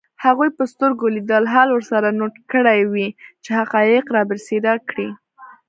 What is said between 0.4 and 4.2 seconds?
به سترګو لیدلی حال ورسره نوټ کړی وي چي حقایق